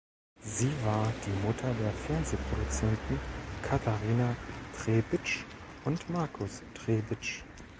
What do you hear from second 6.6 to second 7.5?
Trebitsch.